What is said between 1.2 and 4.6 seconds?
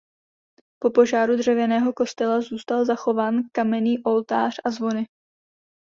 dřevěného kostela zůstal zachován kamenný oltář